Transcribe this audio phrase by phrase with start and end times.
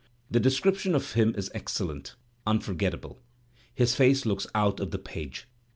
[0.31, 2.15] The description of him is excellent,
[2.47, 3.21] unforgettable;
[3.71, 5.47] his face looks out of the page.